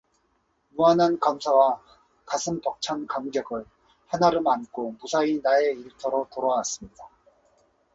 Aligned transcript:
무한한 0.69 1.19
감사와 1.19 1.79
가슴 2.25 2.59
벅찬 2.59 3.05
감격을 3.05 3.67
한아름 4.07 4.47
안고 4.47 4.93
무사히 4.99 5.39
나의 5.43 5.79
일터로 5.79 6.27
돌아왔습니다. 6.33 7.07